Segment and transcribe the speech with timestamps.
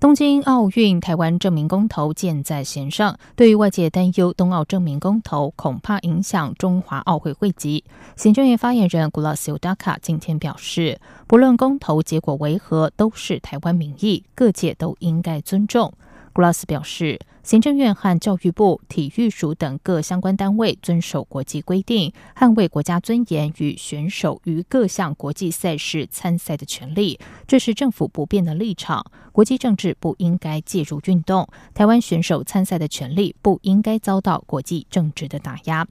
[0.00, 7.84] 东京奥运台湾证明公投箭在弦上，对于外界担忧冬奥证明公投恐怕影响中华奥会会籍，
[8.16, 15.92] 行政院发言人古拉斯尤达卡今天表示，不论公投结果为何，都是台湾民意，各界都应该尊重。
[16.32, 29.04] 古拉斯表示，行政院和教育部、体育署等各相关单位遵守国际规定，捍卫国家尊严与选手于各项国际赛事参赛的权利，这是政府不变的立场。
[29.40, 35.88] 国际政治不应该介入运动，台湾选手参赛的权利不应该遭到国际政治的打压。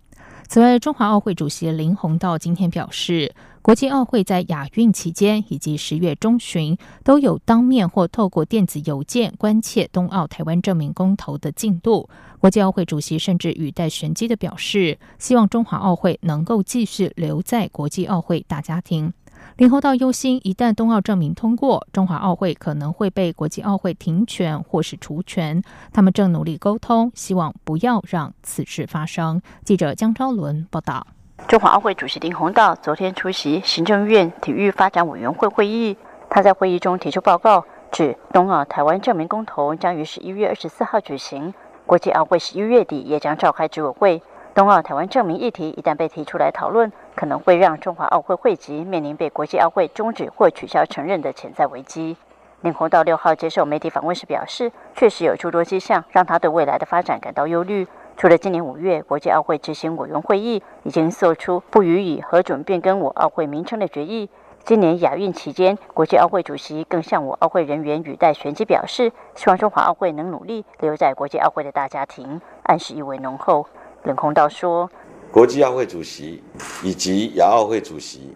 [0.47, 12.07] 此外，中华奥会主席林鸿道今天表示，国际奥会在亚运期间以及十月中旬都有当面或透过电子邮件关切冬奥台湾证明公投的进度。
[12.39, 19.11] 国际奥会主席甚至语带玄机的表示，希望中华奥会能够继续留在国际奥会大家庭。
[19.59, 25.61] 林后道忧心，一旦冬奥证明通过，中华奥会可能会被国际奥会停权或是除权。
[25.91, 29.41] 他们正努力沟通，希望不要让此事发生。
[29.65, 31.05] 记者江昭伦报道。
[31.49, 35.97] 中华奥会主席林鸿道昨天出席行政院体育发展委员会会议，
[36.29, 41.53] 他在会议中提出报告，指冬奥台湾证明公投将于十一月二十四号举行，
[41.85, 44.23] 国际奥会十一月底也将召开执委会。
[44.59, 52.17] 冬奥台湾证明议题一旦被提出来讨论，可能会让中华奥会会籍面临被国际奥会终止或取消承认的潜在危机。
[52.59, 57.87] 林鸿道六号接受媒体访问时表示，确实有诸多迹象让他对未来的发展感到忧虑。
[58.17, 64.29] 除了今年五月国际奥会执行委员会议已经做出不予以核准变更我奥会名称的决议，
[64.65, 73.65] 今年亚运期间，国际奥会主席更向我奥会人员语带玄机表示，希望中华奥会能努力留在国际奥会的大家庭，暗示意味浓厚。
[74.03, 74.89] 冷空道说
[75.29, 76.41] ：“国际奥会主席
[76.83, 78.33] 以及亚奥会主席，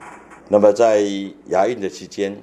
[0.50, 1.02] 那么在
[1.48, 2.38] 亚运的期间，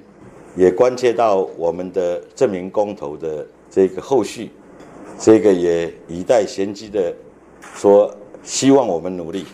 [0.55, 4.49] 也关切到我们的证明公投的这个后续，
[5.19, 7.13] 这个也以待先机的
[7.75, 8.11] 说，
[8.41, 9.45] 希望我们努力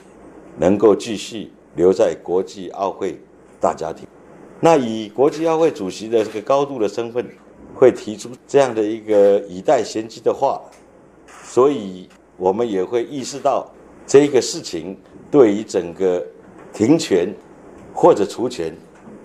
[0.57, 3.19] 能够继续留在国际奥会
[3.59, 4.07] 大家庭。
[4.61, 7.27] 那以国际奥会主席的这个高度的身份，
[7.75, 10.61] 会提出这样的一个以待先机的话，
[11.43, 12.07] 所以。”
[12.37, 13.67] 我们也会意识到
[14.05, 14.97] 这个事情
[15.29, 16.23] 对于整个
[16.71, 17.27] 停权
[17.93, 18.71] 或者除权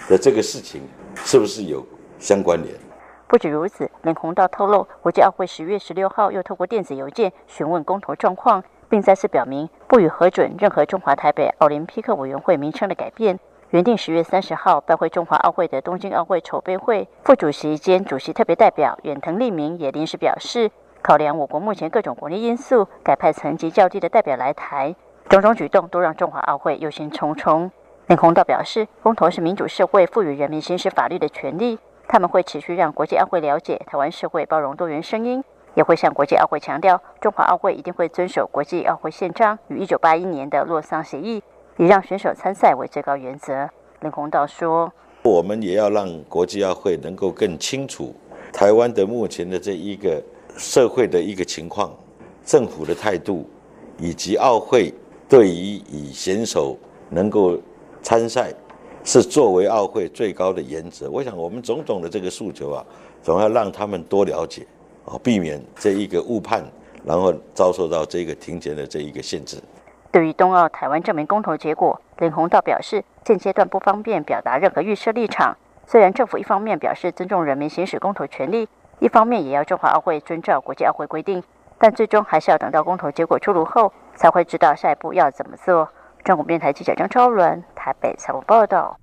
[0.09, 0.81] 的这个事情
[1.15, 1.87] 是不是有
[2.19, 2.75] 相关联？
[3.29, 13.39] 不止如此，林鸿道透露，国际奥会十月十六号又透过电子邮件询问公投状况，并再次表明不予核准任何中华台北奥林匹克委员会名称的改变。
[13.71, 20.71] 原定十月三十号拜会中华奥会的东京奥会筹备会副主席兼主席特别代表远藤利明也临时表示。
[21.03, 24.95] 考量我国目前各种国内因素，改派层级较低的代表来台，
[25.29, 27.69] 种种举动都让中华奥会忧心忡忡。
[28.07, 31.77] 林鸿道表示，公投是民主社会赋予人民行使法律的权利，
[32.07, 35.43] 他们会持续让国际奥会了解台湾社会包容多元声音，
[35.75, 41.43] 也会向国际奥会强调，中华奥会一定会遵守国际奥会宪章与一九八一年的洛桑协议，
[41.79, 43.69] 以让选手参赛为最高原则。
[44.03, 44.93] 林鸿道说
[45.25, 48.15] ：“我们也要让国际奥会能够更清楚
[48.53, 50.23] 台湾的目前的这一个。”
[50.57, 51.93] 社会的一个情况，
[52.45, 53.49] 政府的态度，
[53.99, 54.93] 以及奥会
[55.29, 56.77] 对于以选手
[57.09, 57.59] 能够
[58.03, 58.53] 参赛，
[59.05, 61.11] 是作为奥会最高的原则。
[61.11, 62.85] 我想，我们种种的这个诉求啊，
[63.23, 64.67] 总要让他们多了解，
[65.05, 66.63] 啊，避免这一个误判，
[67.05, 69.57] 然后遭受到这个停权的这一个限制。
[70.11, 75.57] 对于冬奥台湾证明公投结果，林鸿道表示，现阶段不方便表达任何预设立场。
[75.87, 78.69] 虽然政府一方面表示尊重人民行使公投权利。
[79.03, 81.43] 一方面也要中华奥会遵照国际奥会规定，
[81.77, 85.89] 但最终还是要等到公投结果出炉后，才会知道下一步要怎么做。
[86.23, 88.97] 中国电台记者张超伦台北采访报道。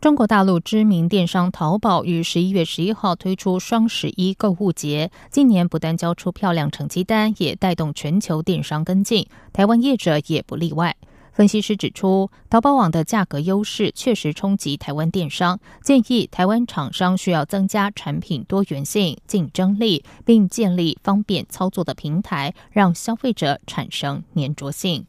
[0.00, 10.96] 中国大陆知名电商淘宝于十一月十一号推出双十一购物节，今年不但交出漂亮成绩单，也带动全球电商跟进，台湾业者也不例外。
[11.34, 25.06] 分析师指出，淘宝网的价格优势确实冲击台湾电商，建议台湾厂商需要增加产品多元性、竞争力，并建立方便操作的平台，让消费者产生粘着性。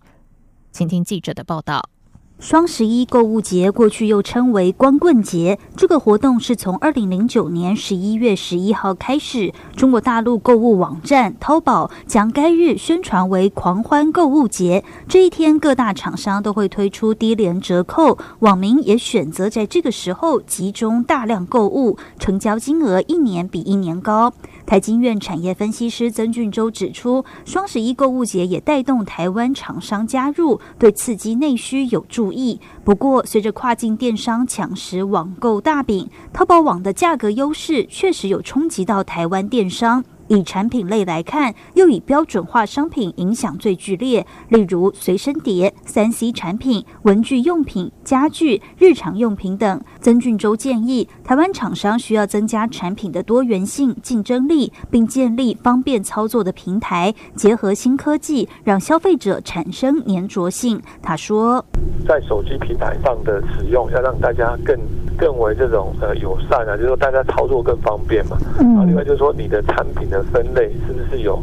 [0.72, 1.90] 请听记者的报道。
[2.38, 14.84] 双十一购物节过去又称为光棍节，这个活动是从二零零九年十一月十一号开始，中国大陆购物网站淘宝将该日宣传为狂欢购物节。
[15.08, 24.34] 这一天，各大厂商都会推出低廉折扣，网民也选择在这个时候集中大量购物，成交金额一年比一年高。
[24.66, 32.60] 台经院产业分析师曾俊洲指出，双十一购物节也带动台湾厂商加入，对刺激内需有助不易。
[32.84, 40.04] 不过，随着跨境电商抢食网购大饼，淘宝网的价格优势确实有冲击到台湾电商。
[40.28, 49.82] 以产品类来看，又以标准化商品影响最剧烈，例如随身碟、三 C 产品、文具用品、家具、日常用品等。
[50.00, 60.82] 曾俊洲建议，台湾厂商需要增加产品的多元性、竞争力，并建立方便操作的平台，结合新科技，让消费者产生粘着性。
[61.02, 61.64] 他说，
[62.08, 64.76] 在手机平台上的使用，要让大家更。
[65.18, 68.38] 更为这种呃友善啊，就是说大家操作更方便嘛。
[68.60, 68.88] 嗯。
[68.88, 71.42] 另外就是说你的产品的分类是不是有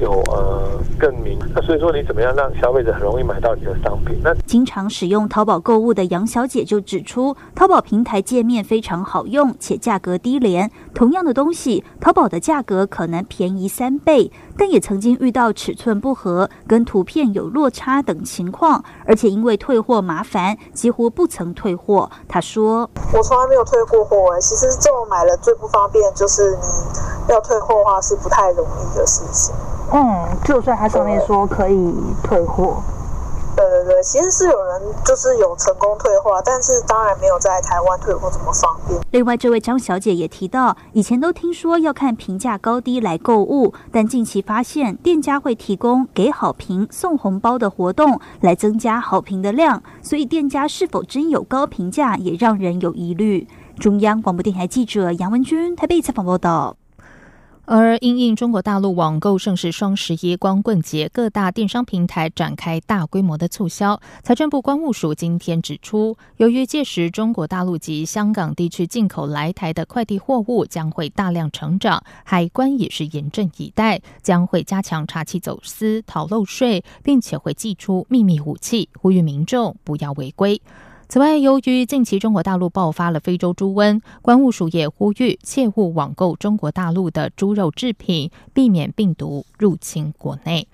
[0.00, 1.38] 有呃更明？
[1.54, 4.16] 那所以说你怎么样让消费者很容易买到你的商品？
[4.22, 10.70] 那经常使用淘宝购物的杨小姐就指出，淘宝平台界面非常好用，且价格低廉。
[10.94, 22.10] 同样的东西，淘宝的价格可能便宜三倍，但也曾经遇到尺寸不合、跟图片有落差等情况，而且因为退货麻烦，几乎不曾退货。
[22.26, 22.90] 他说。
[23.14, 29.54] 我从来没有退过货哎，其实这种买了最不方便就是你要退货的话是不太容易的事情。
[29.92, 31.94] 嗯，就算它上面说可以
[32.24, 32.82] 退货。
[33.58, 39.00] 对对对，其实是有人就是有成功退货，但是当然没有在台湾退货这么方便。
[39.10, 53.48] 另外，这位张小姐也提到，以前都听说要看评价高低来购物，但近期发现店家会提供给好评送红包的活动来增加好评的量，所以店家是否真有高评价也让人有疑虑。
[53.80, 56.77] 中央广播电台记者杨文君台北采访报道。
[57.70, 64.00] 而因应中国大陆网购盛世双十一光棍节，各大电商平台展开大规模的促销。
[64.22, 80.58] 财政部关务署今天指出，由于届时中国大陆及香港地区进口来台的快递货物将会大量成长，海关也是严阵以待，将会加强查缉走私、逃漏税，并且会寄出秘密武器，呼吁民众不要违规。
[81.10, 90.68] 此外，由于近期中国大陆爆发了非洲猪瘟，关务署也呼吁切勿网购中国大陆的猪肉制品，避免病毒入侵国内。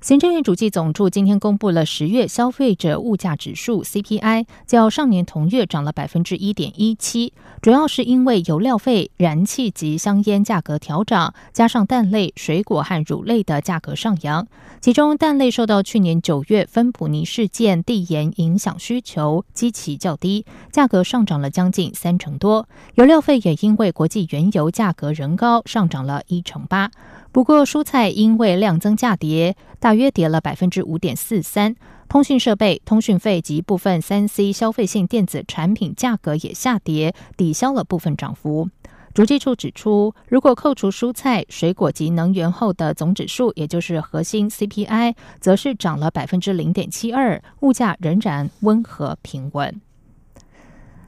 [0.00, 14.46] 行政院主计总处今天公布了十月消费者物价指数 CPI，较上年同月涨了百分之一点一七，主要是因为油料费、燃气及香烟价格调涨，加上蛋类、水果和乳类的价格上扬。
[14.80, 22.68] 其中，蛋类受到去年九月芬普尼事件递延影响，需求基期较低，价格上涨了将近三成多。
[22.94, 26.88] 油料费也因为国际原油价格仍高，上涨了一成八。
[27.30, 31.76] 不过，蔬菜因为量增价跌，大约跌了百分之五点四三。
[32.08, 38.68] 通讯设备、通讯费及部分三 C 消费性电子产品价格也下跌，抵消了部分涨幅。
[39.14, 49.80] 主计处指出，如果扣除蔬菜、水果及能源后的总指数，也就是核心 CPI，则是涨了百分之零点七二，物价仍然温和平稳。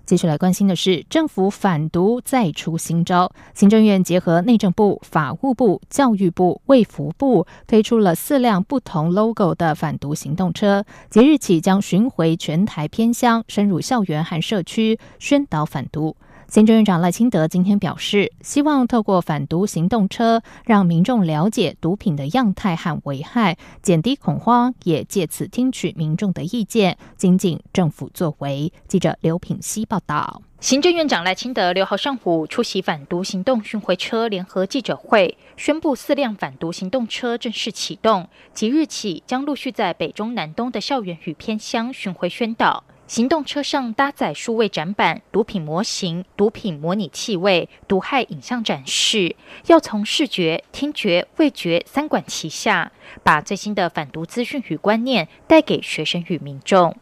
[0.06, 3.30] 接下来关心的是，政府反毒再出新招。
[3.54, 16.16] 行政院结合内政部、法务部、教育部、卫福部，推出了四辆不同 logo 的反毒行动车，即日起将巡回全台偏乡，深入校园和社区，宣导反毒。
[16.50, 28.72] 行政院长赖清德今天表示，希望透过反毒行动车，让民众了解毒品的样态和危害，减低恐慌，也借此听取民众的意见，精进政府作为。
[28.88, 30.42] 记者刘品希报道。
[30.58, 42.82] 行政院长赖清德六号上午出席反毒行动巡回车联合记者会，宣布四辆反毒行动车正式启动，即日起将陆续在北中南东的校园与偏乡巡回宣导。
[43.10, 49.34] 行动车上搭载数位展板、毒品模型、毒品模拟气味、毒害影像展示，
[49.66, 52.92] 要从视觉、听觉、味觉三管齐下，
[53.24, 56.96] 把最新的反毒资讯与观念带给学生与民众。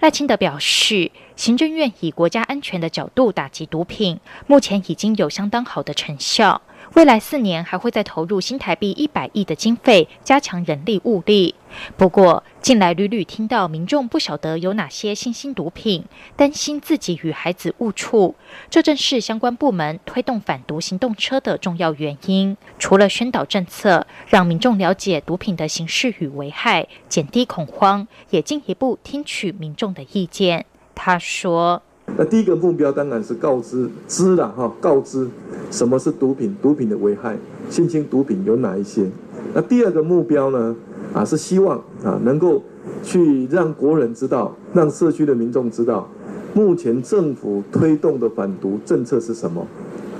[0.00, 6.62] 赖清德表示，行政院以国家安全的角度打击毒品，目前已经有相当好的成效。
[6.94, 11.54] 未来四年还会再投入新台币一百亿的经费，加强人力物力。
[11.96, 16.04] 不过，近来屡屡听到民众不晓得有哪些新兴毒品，
[16.36, 18.36] 担心自己与孩子误触，
[18.70, 22.56] 这正是相关部门推动反毒行动车的重要原因。
[22.78, 30.66] 除了宣导政策，让民众了解毒品的形式与危害，减低恐慌，也进一步听取民众的意见。
[30.94, 31.80] 他说。
[32.16, 35.26] 那第一个目标当然是告知知了哈，告知
[35.70, 37.36] 什么是毒品，毒品的危害，
[37.70, 39.06] 新兴毒品有哪一些。
[39.54, 40.76] 那第二个目标呢，
[41.14, 42.62] 啊是希望啊能够
[43.02, 46.06] 去让国人知道，让社区的民众知道，
[46.52, 49.66] 目前政府推动的反毒政策是什么。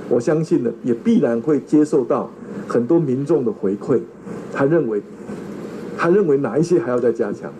[0.08, 2.30] 我相信呢，也必然会接受到
[2.66, 4.00] 很多民众的回馈，
[4.52, 5.02] 他认为
[5.98, 7.52] 他认为哪一些还要再加强，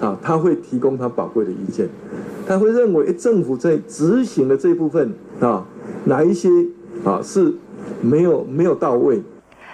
[0.00, 1.88] 啊他会提供他宝贵的意见。
[2.46, 5.64] 他会认为，政府在执行的这部分啊，
[6.04, 6.48] 哪一些
[7.04, 7.54] 啊是
[8.00, 9.22] 没有没有到位？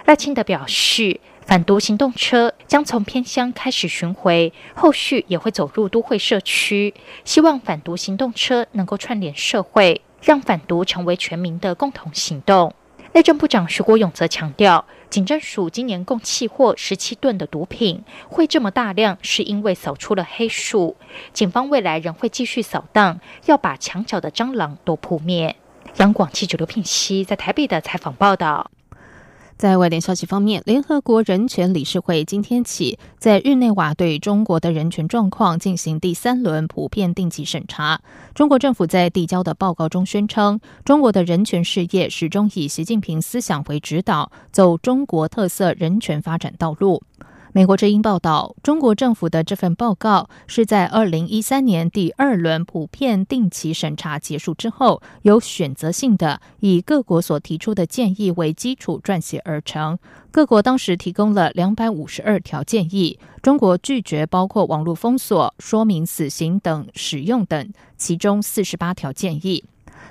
[0.05, 6.93] 赖清德表示，反毒行动车将从偏乡开始巡回，后续也会走入都会社区，
[7.25, 12.73] 希望反毒行动车能够串联社会，让反毒成为全民的共同行动。
[13.13, 14.85] 内政部长徐国勇则强调。
[15.09, 20.97] 警政署今年共弃获十七吨的毒品，会这么大量，是因为扫出了黑数。
[21.33, 25.55] 警方未来仍会继续扫荡，要把墙角的蟑螂都扑灭。
[25.97, 28.69] 央广记者刘品熙在台北的采访报道。
[29.57, 37.99] 在外电消息方面，联合国人权理事会今天起在日内瓦对中国的人权状况进行第三轮普遍定期审查。
[38.35, 47.01] 中国政府在递交的报告中宣称，中国的人权事业始终以习近平思想为指导，走中国特色人权发展道路。
[47.57, 59.97] 美国之音报道，中国政府的这份报告是在二零一三年第二轮普遍定期审查结束之后，有选择性的以各国所提出的建议为基础撰写而成。
[60.29, 69.63] 各国当时提供了两百五十二条建议，中国拒绝包括网络封锁、说明死刑等使用等其中四十八条建议。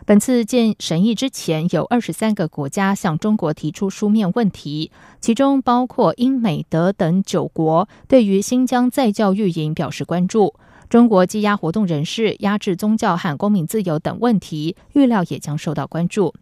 [0.05, 10.55] 本次建审议之前，有二十三个国家向中国提出书面问题，其中包括英、美、德等九国，对于新疆在教育营表示关注。
[10.89, 16.33] 中国羁押活动人士、压制宗教和公民自由等问题，预料也将受到关注。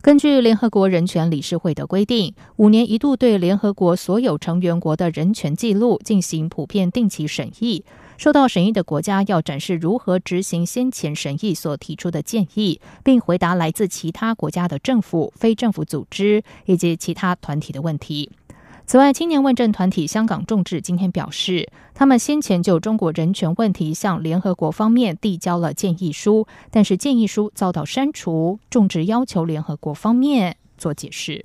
[0.00, 7.84] 根据联合国人权理事会的规定，五年一度对联合国所有成员国的人权记录进行普遍定期审议。
[8.18, 18.28] 受到审议的国家要展示如何执行先前审议所提出的建议，并回答来自其他国家的政府、非政府组织以及其他团体的问题。
[18.86, 28.58] 此外，青年问政团体香港众志今天表示，他们先前就中国人权问题向联合国方面递交了建议书，但是建议书遭到删除。
[28.68, 31.44] 众志要求联合国方面做解释。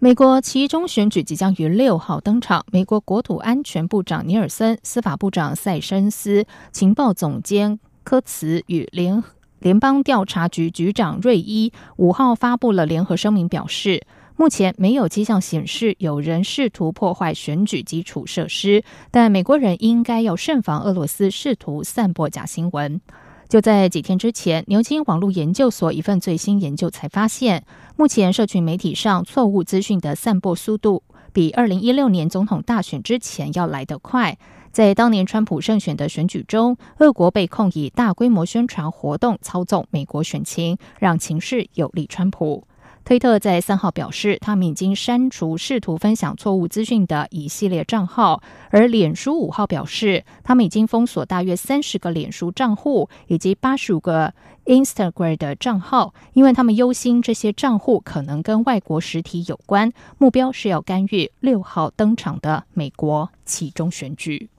[0.00, 2.64] 美国其中选举即将于六号登场。
[2.70, 9.24] 美国国土安全部长尼尔森、司法部长塞申斯、情报总监科茨与联
[9.58, 23.00] 联邦调查局局长瑞伊五号发布了联合声明，表示目前没有迹象显示有人试图破坏选举基础设施，但美国人应该要慎防俄罗斯试图散播假新闻。
[23.48, 27.64] 就在几天之前，牛津网络研究所一份最新研究才发现，
[27.96, 31.02] 目前社群媒体上错误资讯的散播速度
[31.32, 34.36] 比二零一六年总统大选之前要来得快。
[34.70, 42.64] 在当年川普胜选的选举中，俄国被控以大规模宣传活动操纵美国选情，让情势有利川普。
[43.08, 54.34] 推特在三号表示，他们已经删除试图分享错误资讯的一系列账号，而脸书五号表示，他们已经封锁大约三十个脸书账户以及八十五个
[54.66, 64.50] Instagram 的账号，因为他们忧心这些账户可能跟外国实体有关，目标是要干预六号登场的美国其中选举。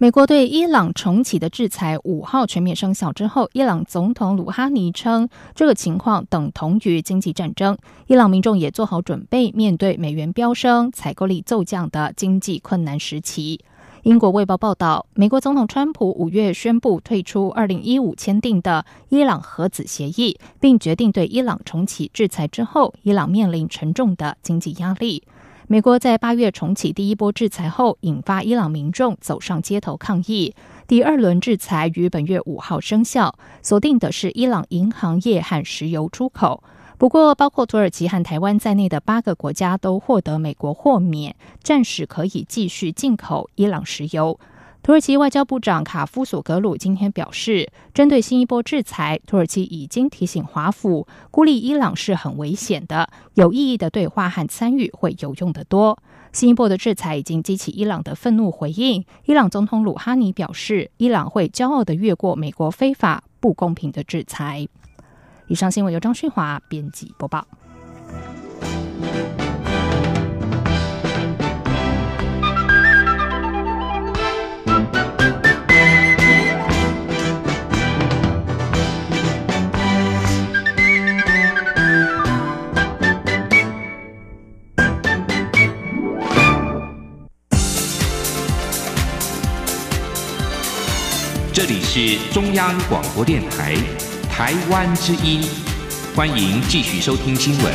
[0.00, 7.76] 美国对伊朗重启的制裁五号全面生效之后，伊朗总统鲁哈尼称，这个情况等同于经济战争。
[8.06, 13.58] 伊朗民众也做好准备，面对美元飙升、采购力骤降的经济困难时期。
[14.04, 25.24] 英国卫报报道，美国总统川普五月宣布退出二零一五签订的伊朗核子协议，并决定对伊朗重启制裁之后，伊朗面临沉重的经济压力。
[25.70, 30.54] 美国在八月重启第一波制裁后，引发伊朗民众走上街头抗议。
[30.86, 36.64] 第二轮制裁于本月五号生效，锁定的是伊朗银行业和石油出口。
[36.96, 44.40] 不过，包括土耳其和台湾在内的八个国家都获得美国豁免，暂时可以继续进口伊朗石油。
[44.82, 55.98] 土耳其外交部长卡夫索格鲁今天表示，针对新一波制裁，土耳其已经提醒华府，孤立伊朗是很危险的，有意义的对话和参与会有用得多。
[56.32, 59.04] 新一波的制裁已经激起伊朗的愤怒回应。
[59.26, 64.66] 伊朗总统鲁哈尼表示，伊朗会骄傲的越过美国非法、不公平的制裁。
[65.48, 67.46] 以上新闻由张旭华编辑播报。
[91.58, 93.74] 这里是中央广播电台
[94.30, 95.42] 台湾之音，
[96.14, 97.74] 欢迎继续收听新闻。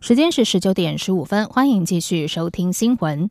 [0.00, 3.28] 时间是十九点十五分，欢迎继续收听新闻。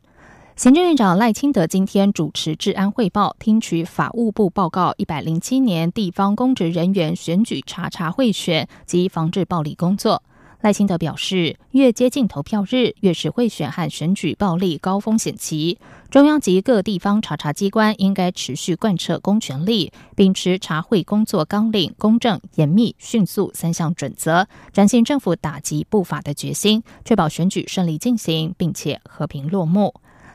[0.54, 10.22] 行政院长赖清德今天主持治安汇报，听取法务部报告一百零七年地方公职人员选举查查贿选及防治暴力工作。
[10.62, 15.76] 赖清德表示，越接近投票日，越是贿选和选举暴力高风险期。
[16.08, 29.92] 中央及各地方查查机关应该持续贯彻公权力，秉持查会工作纲领、公正、严密、迅速三项准则，展现政府打击不法的决心，确保选举顺利进行，并且和平落幕。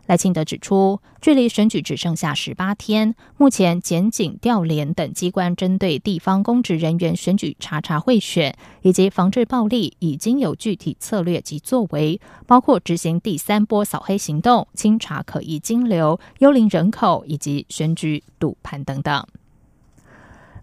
[0.07, 19.25] 赖清德指出，距离选举只剩下十八天，目前检警、调联等机关针对地方公职人员选举查查贿选以及防治暴力，已经有具体策略及作为，包括执行第三波扫黑行动、清查可疑金流、幽灵人口以及选举赌盘等等。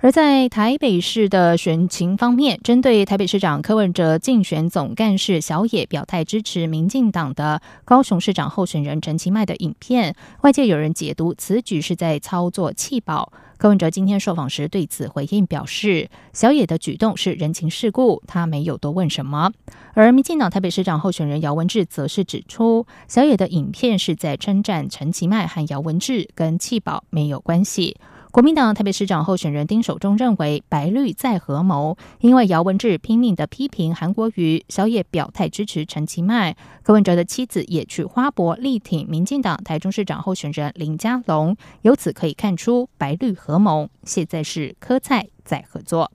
[0.00, 13.32] 而在台北市的选情方面，针对台北市长柯文哲竞选总干事小野表态支持民进党的高雄市长候选人陈其迈的影片，外界有人解读此举是在操作弃保。
[13.56, 19.52] 柯文哲今天受访时对此回应表示，小野的举动是人情世故，他没有多问什么。
[19.94, 27.96] 而民进党台北市长候选人姚文智则是指出，小野的影片是在称赞陈其迈和姚文智，跟弃保没有关系。
[28.34, 46.10] 国民党台北市长候选人丁守中认为白绿在合谋，因为姚文智拼命的批评韩国瑜，小野表态支持陈其迈，柯文哲的妻子也去花博力挺民进党台中市长候选人林佳龙，由此可以看出白绿合谋，现在是柯蔡在合作。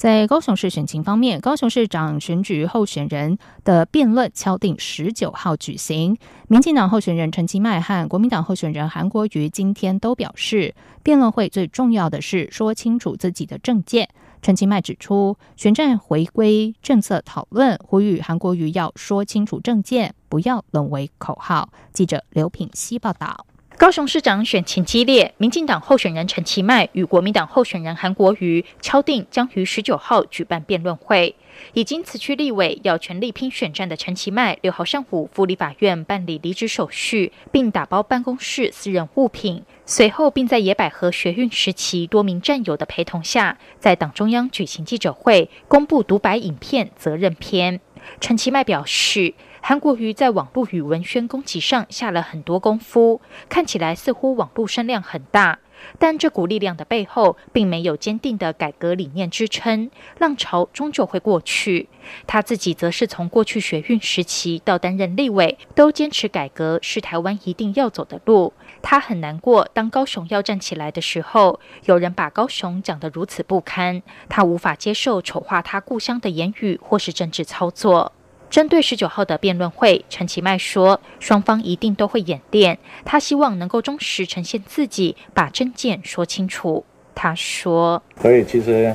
[0.00, 6.16] 在高雄市选情方面，高雄市长选举候选人的辩论敲定十九号举行。
[6.48, 14.08] 民进党候选人陈其迈和国民党候选人韩国瑜今天都表示，辩论会最重要的是说清楚自己的政见。
[14.40, 21.68] 陈其迈指出，选战回归政策讨论，呼吁韩国瑜要说清楚政见，不要沦为口号。
[21.92, 23.44] 记者刘品希报道。
[23.80, 31.34] 高雄市长选情激烈，民进党候选人陈其迈与国民党候选人韩国瑜敲定将于十九号举办辩论会。
[31.72, 39.62] 已经辞去立委要全力拼选战的陈其迈，六号上午赴立法院办理离职手续，并打包办公室私人物品。
[39.86, 47.80] 随后，并在野百合学运时期多名战友的陪同下，在党中央举行记者会，公布独白影片责任篇。
[48.20, 49.34] 陈其迈表示。
[49.62, 55.58] 韩国瑜在网络与文宣攻击上下了很多功夫，看起来似乎网络声量很大，
[55.98, 61.90] 但这股力量的背后并没有坚定的改革理念支撑，浪潮终究会过去。
[62.26, 68.54] 他自己则是从过去学运时期到担任立委，都坚持改革是台湾一定要走的路。
[68.82, 78.12] 他很难过，当高雄要站起来的时候，有人把高雄讲得如此不堪，他无法接受丑化他故乡的言语或是政治操作。
[78.48, 82.78] 针对十九号的辩论会，陈其迈说，双方一定都会演练。
[83.04, 86.84] 他希望能够忠实呈现自己，把真见说清楚。
[87.14, 88.92] 他说：“所以其实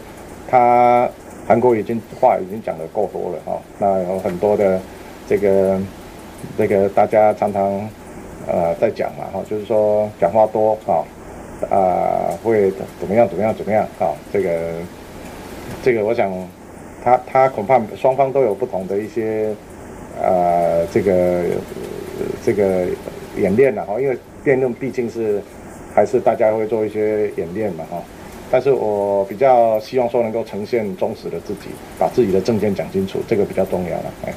[0.48, 1.10] 他
[1.48, 4.82] 韩国已经话已经讲的够多了哈，那有很多的
[5.26, 5.80] 这个
[6.58, 7.90] 这个大家常常
[8.48, 11.06] 呃在讲嘛哈，就是说讲话多哈
[11.70, 14.72] 啊会怎么样怎么样怎么样啊，这个
[15.84, 16.32] 这个我想。”
[17.06, 19.54] 他他恐怕双方都有不同的一些，
[20.20, 21.44] 呃，这个
[22.44, 22.88] 这个
[23.38, 25.40] 演练了哈，因为辩论毕竟是
[25.94, 28.02] 还是大家会做一些演练嘛哈。
[28.50, 34.12] 但是我比较希望说能够呈现忠实的自己，把自己的证件讲清楚，这个比较重要了。
[34.26, 34.34] 哎，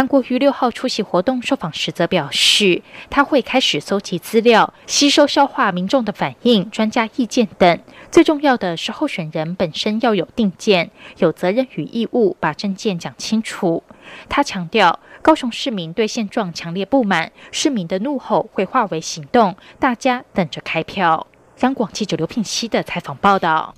[0.00, 7.78] 韩国瑜六号出席活动受访时则表示，他会开始搜集资料，吸收消化民众的反应、专家意见等。
[8.10, 13.82] 最重要的是，候选人本身要有定见，有责任与义务把政见讲清楚。
[14.26, 21.26] 他强调，高雄市民对现状强烈不满，市民的怒吼会化为行动，大家等着开票。
[21.58, 23.74] 央广记者刘品熙的采访报道。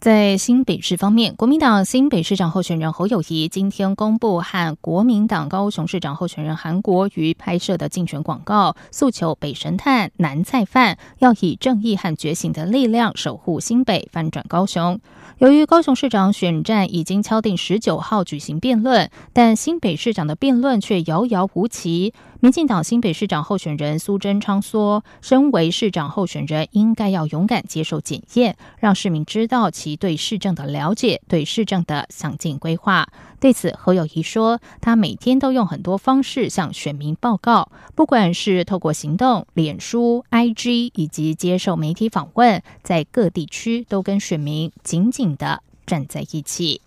[0.00, 14.98] 在新北市方面，国民党新北市长候选人侯友谊今天公布和国民党高雄市长候选人韩国瑜拍摄的竞选广告，诉求北神探、南菜饭要以正义和觉醒的力量守护新北，翻转高雄。
[15.36, 22.14] 由于高雄市长选战已经敲定十九号举行辩论，但新北市长的辩论却遥遥无期。
[22.42, 33.06] 民进党新北市长候选人苏贞昌说：“身为市长候选人，应该要勇敢接受检验，让市民知道其对市政的了解，对市政的详尽规划。”
[33.38, 46.80] 对此，侯友谊说：“他每天都用很多方式向选民报告，不管是透过行动、脸书、IG，以及接受媒体访问，在各地区都跟选民紧紧的站在一起。”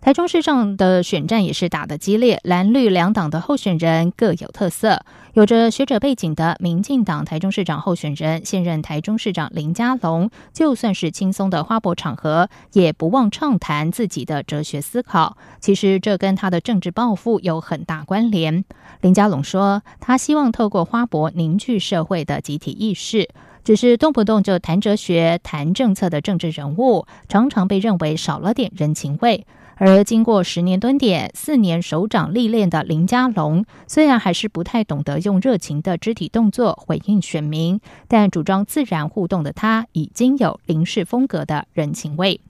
[0.00, 5.04] 台中市上的选战也是打得激烈，蓝绿两党的候选人各有特色。
[5.34, 15.36] 有着学者背景的民进党台中市长候选人、现任台中市长林佳龙，就算是轻松的花博场合，也不忘畅谈自己的哲学思考。
[15.60, 18.64] 其实这跟他的政治抱负有很大关联。
[19.00, 23.28] 林佳龙说，他希望透过花博凝聚社会的集体意识，
[23.64, 29.44] 只是动不动就谈哲学、谈政策的政治人物，常常被认为少了点人情味。
[29.80, 42.40] 而经过十年蹲点、四年首长历练的林佳龙，虽然还是不太懂得用热情的肢体动作回应选民，但主张自然互动的他，已经有林氏风格的人情味。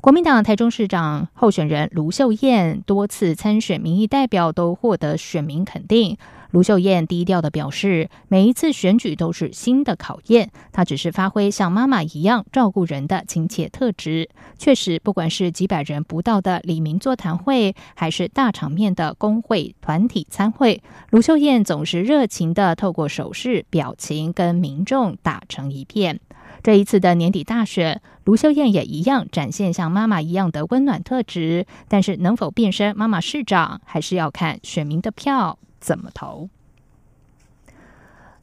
[0.00, 6.18] 国民党台中市长候选人卢秀燕多次参选民意代表，都获得选民肯定。
[6.54, 14.30] 卢秀燕低调的表示，每一次选举都是新的考验，她只是发挥像妈妈一样照顾人的亲切特质。
[14.56, 26.20] 确实，不管是几百人不到的李明座谈会，还是大场面的工会团体参会，卢秀燕总是热情的透过手势、表情跟民众打成一片。
[26.62, 35.58] 这一次的年底大选，卢秀燕也一样展现像妈妈一样的温暖特质，但是能否变身妈妈市长，还是要看选民的票。
[35.84, 36.48] 怎么投？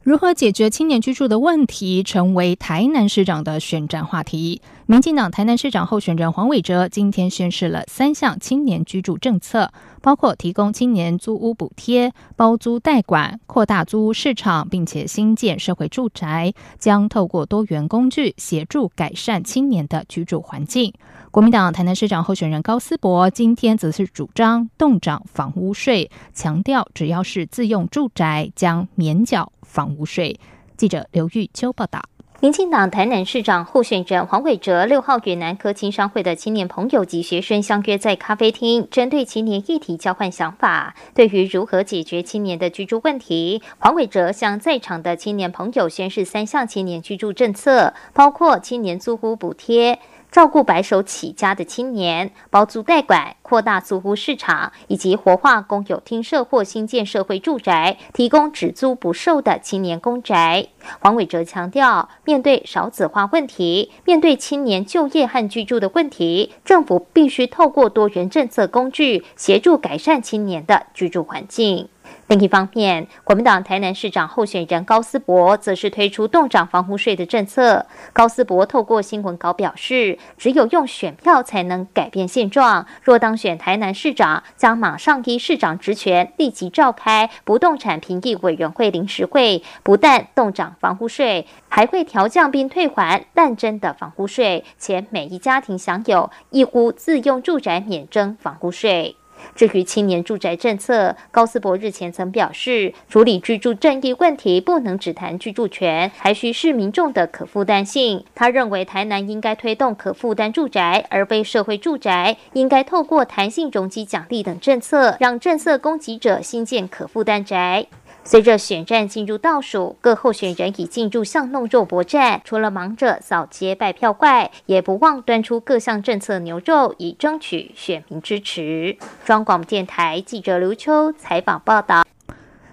[0.04, 4.60] 如何解决青年居住的问题，成为台南市长的选战话题。
[4.86, 20.92] 民进党台南市长候选人黄伟哲今天宣示了三项青年居住政策，包括提供青年租屋补贴、包租代管、扩大租屋市场，并且新建社会住宅，将透过多元工具协助改善青年的居住环境。
[21.30, 30.38] 国民党台南市长候选人高思博今天则是主张动涨房屋税，强调只要是自用住宅将免缴房屋税。
[30.76, 32.02] 记者刘玉秋报道。
[32.40, 40.96] 民进党台南市长候选人黄伟哲六号与南科青商会的青年朋友及学生相约在咖啡厅，针对青年议题交换想法。
[41.14, 50.00] 对于如何解决青年的居住问题，黄伟哲向在场的青年朋友宣示三项青年居住政策，包括青年租屋补贴。
[50.32, 60.68] 照顾白手起家的青年，包租代管，扩大租屋市场，以及活化公有厅舍或新建社会住宅，提供只租不售的青年公宅。
[61.00, 71.90] 黄伟哲强调，面对少子化问题，面对青年就业和居住的问题，政府必须透过多元政策工具，协助改善青年的居住环境。
[72.32, 77.84] 另一方面，国民党台南市长候选人高思博则是推出动涨房屋税的政策。
[78.14, 82.86] 高思博透过新闻稿表示，只有用选票才能改变现状。
[83.02, 99.16] 若当选台南市长，将马上依市长职权立即召开不动产评议委员会临时会，不但动涨房屋税，还会调降并退还滥征的房屋税，且每一家庭享有一户自用住宅免征房屋税。
[99.54, 108.24] 至于青年住宅政策，高斯伯日前曾表示，处理居住正义问题不能只谈居住权，还需视民众的可负担性。
[108.34, 117.86] 他认为，台南应该推动可负担住宅，而非社会住宅，应该透过弹性容积奖励等政策，让政策供给者新建可负担宅。
[118.24, 122.40] 随着选战进入倒数，各候选人已进入巷弄肉搏战。
[122.44, 128.96] 除了忙着扫街拜票怪，也不忘端出各项政策牛肉，以争取选民支持。
[129.24, 132.04] 中广电台记者刘秋采访报道。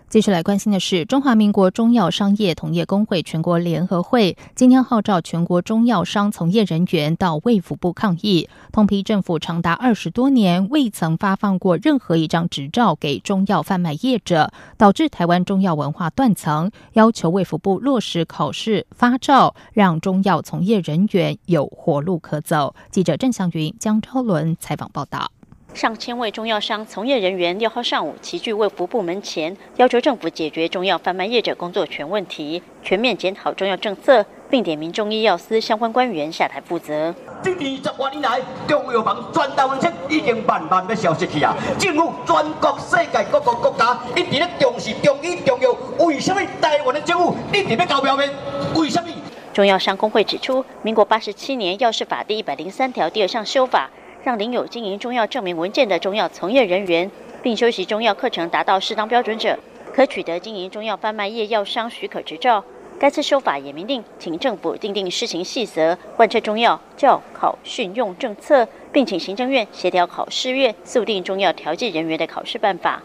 [0.09, 22.73] 继续来关心的是，中华民国中药商业同业工会全国联合会今天号召全国中药商从业人员到卫福部抗议，痛批政府长达二十多年未曾发放过任何一张执照给中药贩卖业者，导致台湾中药文化断层，要求卫福部落实考试发照，让中药从业人员有活路可走。
[22.89, 25.29] 记者郑祥云、江超伦采访报道。
[25.73, 37.13] 上千位中药商从业人员六号上午齐聚卫福部门前，要求政府解决中药贩卖业者工作权问题，全面检讨中药政策，并点名中医药司相关官员下台负责。
[37.41, 39.79] 这二十多年来，中药房全台湾
[40.09, 41.55] 已经慢慢要消失去啊！
[41.77, 48.29] 政府全国世界各个国家一直咧重视中医中药，为什么台湾的政府一直要搞表面？
[48.75, 49.07] 为什么？
[49.53, 53.89] 中药商工会指出，民国八十七年药事法第一百零三条第二项修法。
[54.23, 57.09] 让领有经营中药证明文件的中药从业人员，
[57.41, 59.57] 并修习中药课程达到适当标准者，
[59.93, 62.63] 可取得经营中药贩卖业药商许可执照。
[62.99, 73.01] 该次修法也明令，请政府订定施行细则，贯彻中药教考训用政策，并请行政院协调考试院速定中药调剂人员的考试办法。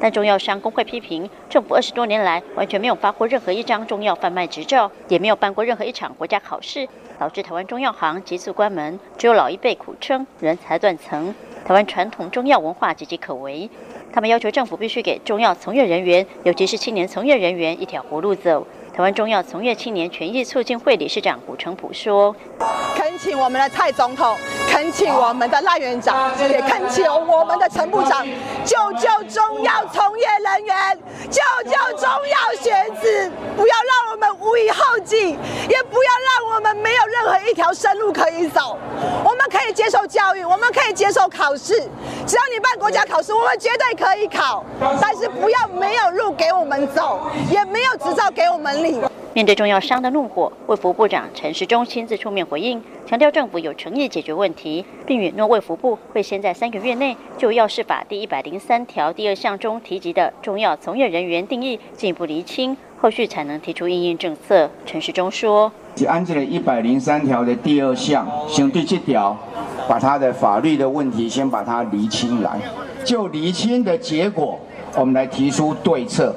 [0.00, 6.86] 但中药商工会批评，政府二十多年来完全没有发过任何一张中药贩卖执照，也没有办过任何一场国家考试，
[7.18, 8.98] 导致台湾中药行急速关门。
[9.16, 13.68] 只有老一辈苦撑，人才断层，台湾传统中药文化岌岌可危。
[14.12, 18.66] 他们要求政府必须给中药从业人员，尤其是青年从业人员一条活路走。
[18.96, 22.34] 台湾中药从业青年权益促进会理事长古成普说
[22.96, 24.34] ：“恳请我们的蔡总统，
[24.70, 28.26] 恳请我们的赖院长，也恳请我们的陈部长，
[28.64, 35.32] 救救中药从业人员，救救中药学子，不要让我们无以后继，
[35.68, 38.78] 也不要让我们没有任何一条生路可以走。
[39.22, 41.74] 我们可以接受教育，我们可以接受考试，
[42.26, 44.64] 只要你办国家考试，我们绝对可以考，
[45.02, 48.85] 但是不要没有路给我们走，也没有执照给我们。”
[49.34, 64.70] 面对中药商的怒火，卫福部长陈时中亲自出面回应，强调政府有诚意解决问题，并允诺卫福部会先在三个月内就药事法第一百零三条第二项中提及的中药从业人员定义进一步厘清，后续才能提出应应政策。
[64.86, 69.36] 陈时中说：“就按这个一百零三条的第二项，先对这条，
[69.86, 72.58] 把它的法律的问题先把它厘清来，
[73.04, 74.58] 就厘清的结果，
[74.96, 76.34] 我们来提出对策。”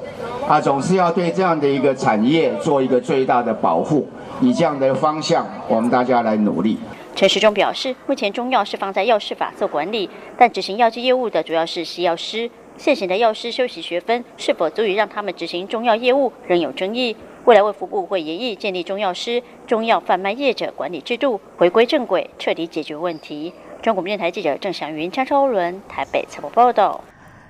[0.48, 4.08] 啊，总是要对这样的一个产业做一个最大的保护，
[4.40, 6.78] 以这样的方向，我们大家来努力。
[7.14, 12.50] 陈时中表示，目前中药是放在药事法做管理，但执行药剂业务的主要是西药师。
[12.76, 17.14] 现行的药师修习学分是否足以让他们执行中药业务，仍有争议。
[17.44, 23.52] 未来卫福部会研议建立中药师、中药贩卖业者管理制度，回归正轨，彻底解决问题。
[23.82, 27.02] 中国电台记者郑祥云、张超伦台北采访报道。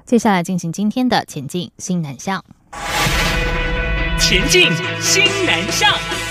[0.05, 2.43] 接下来进行今天的前进新南向。
[4.19, 6.30] 前进新南向。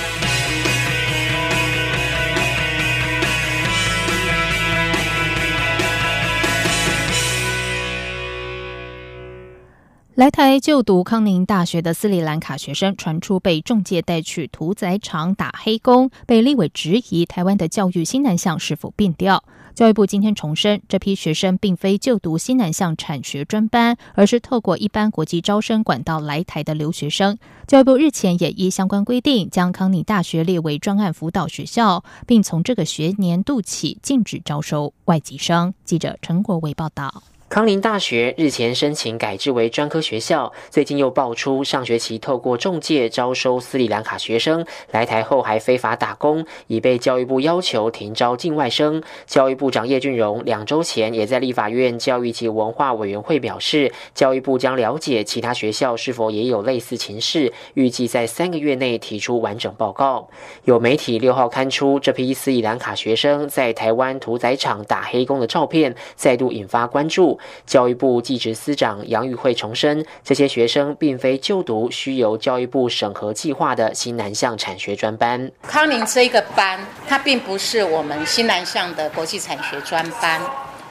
[10.20, 19.42] 来台就读康宁大学的斯里兰卡学生传出被中介带去屠宰场打黑工，被立委质疑台湾的教育新南向是否变调。
[19.74, 27.38] 教育部今天重申，这批学生并非就读西南向产学专班，而是透过一般国际招生管道来台的留学生。
[27.66, 35.74] 教育部日前也依相关规定，将康宁大学列为专案辅导学校，并从这个学年度起禁止招收外籍生。
[35.86, 37.24] 记者陈国伟报道。
[37.50, 49.02] 康宁大学日前申请改制为专科学校，最近又爆出上学期透过中介招收斯里兰卡学生来台后还非法打工，已被教育部要求停招境外生。
[49.26, 60.30] 教育部长叶俊荣两周前也在立法院教育及文化委员会表示，教育部将了解其他学校是否也有类似情势，预计在三个月内提出完整报告。
[60.66, 67.39] 有媒体六号刊出这批斯里兰卡学生在台湾屠宰场打黑工的照片，再度引发关注。
[67.66, 75.52] 教育部技职司长杨玉慧重申，这些学生并非就读需由教育部审核计划的新南向产学专班。
[75.64, 80.42] 康宁这一个班，它并不是我们新南向的国际产学专班。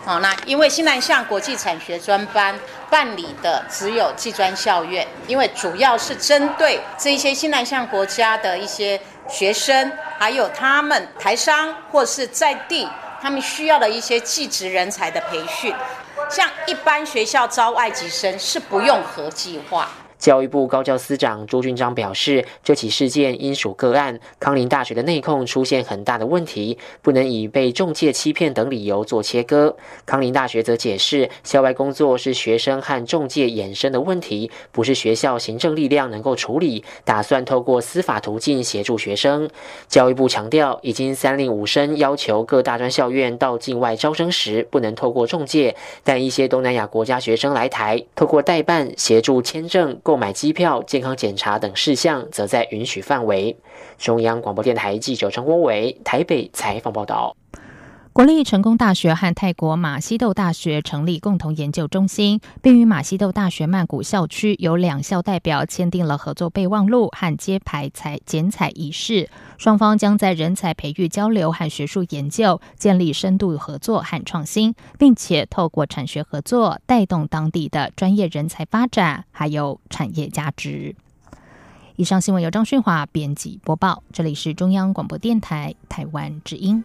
[0.04, 2.58] 好，那因为新南向国际产学专班
[2.88, 12.88] 办理的只有技专校院，因为主要是针对这一些新南向国家的一些学生，还有他们台商或是在地，
[13.20, 15.74] 他们需要的一些技职人才的培训。
[16.28, 19.88] 像一般学校招外籍生是不用核计划。
[20.18, 29.76] 教育部高教司长朱俊章表示，这起事件应属个案，康林大学的内控出现很大的问题，不能以被中介欺骗等理由做切割。
[30.04, 39.48] 康林大学则解释，校外工作是学生和中介衍生的问题，不是学校行政力量能够处理，打算透过司法途径协助学生。
[39.86, 50.00] 教育部强调，已经三令五申要求各大专校院到境外招生时不能透过中介，但一些东南亚国家学生来台，透过代办协助签证。
[50.08, 53.54] 购买机票、健康检查等事项，则在允许范围。
[53.98, 57.36] 中央广播电台记者张国伟台北采访报道。
[58.18, 69.30] 国立成功大学和泰国马西豆大学成立共同研究中心，并与马西豆大学曼谷校区有两校代表签订了合作备忘录和揭牌采剪彩仪式。
[69.56, 80.96] 双方将在人才培育交流和学术研究建立深度合作和创新，并且透过产学合作带动当地的专业人才发展，还有产业价值。
[81.94, 86.84] 以上新闻由张训华编辑播报，这里是中央广播电台台湾之音。